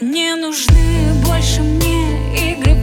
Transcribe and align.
Не 0.00 0.36
нужны 0.36 1.12
больше 1.26 1.60
мне 1.60 2.52
игры 2.52 2.77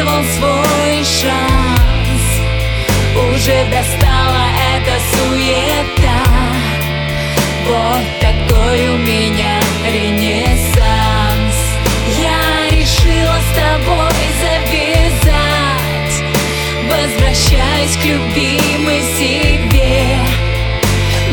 использовал 0.00 0.24
свой 0.24 1.04
шанс. 1.04 2.22
Уже 3.32 3.64
достала 3.70 4.46
эта 4.76 4.96
суета. 5.12 6.22
Вот 7.66 8.04
такой 8.20 8.88
у 8.88 8.96
меня 8.98 9.60
ренессанс. 9.86 11.56
Я 12.18 12.70
решила 12.70 13.36
с 13.40 13.54
тобой 13.54 14.22
завязать. 14.40 16.16
Возвращаюсь 16.88 17.96
к 17.96 18.04
любимой 18.04 19.02
себе. 19.18 20.18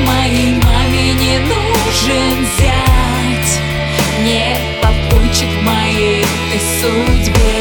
Моей 0.06 0.54
маме 0.64 1.14
не 1.14 1.40
нужен 1.40 2.48
зять. 2.58 3.62
Не 4.24 4.58
попутчик 4.82 5.50
моей 5.64 6.26
ты 6.52 6.60
судьбе 6.82 7.57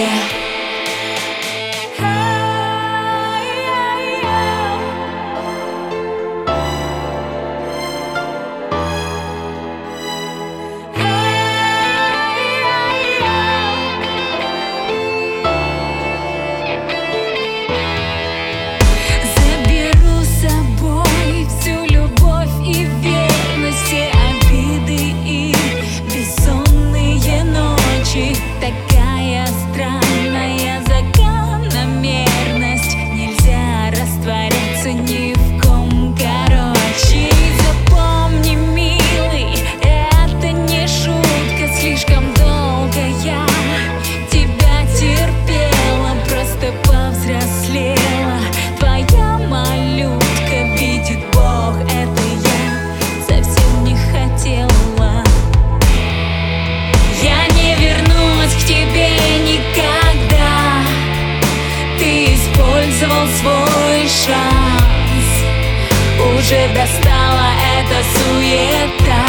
суета. 68.15 69.27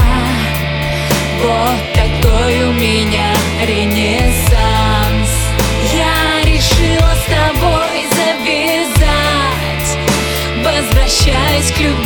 Вот 1.41 1.93
такой 1.93 2.63
у 2.63 2.73
меня 2.73 3.33
ренессанс. 3.65 5.29
Я 5.93 6.43
решила 6.43 7.13
с 7.15 7.25
тобой 7.25 8.05
завязать. 8.15 9.89
Возвращаюсь 10.63 11.71
к 11.71 11.79
любимой 11.79 11.96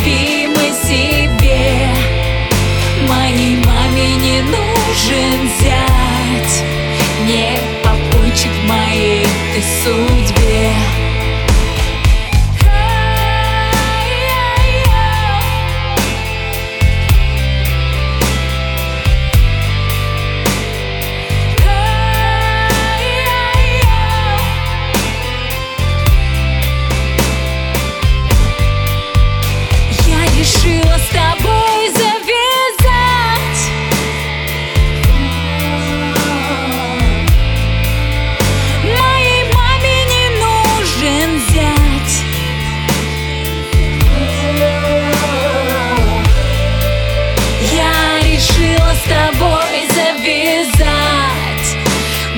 с 49.02 49.08
тобой 49.08 49.88
завязать. 49.94 50.82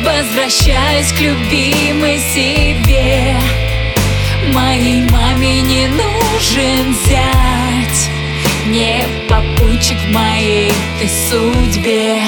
Возвращаюсь 0.04 1.12
к 1.12 1.20
любимой 1.20 2.18
себе. 2.18 3.36
Моей 4.52 5.02
маме 5.10 5.62
не 5.62 5.88
нужен 5.88 6.94
зять. 7.06 8.10
Не 8.66 9.04
попутчик 9.28 9.98
в 9.98 10.12
моей 10.12 10.72
ты 11.00 11.08
судьбе 11.08 12.20